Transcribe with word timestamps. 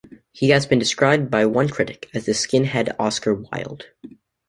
He 0.31 0.49
has 0.49 0.65
been 0.65 0.79
described 0.79 1.29
by 1.29 1.45
one 1.45 1.69
critic 1.69 2.09
as 2.11 2.25
"the 2.25 2.31
skinhead 2.31 2.95
Oscar 2.97 3.35
Wilde". 3.35 3.85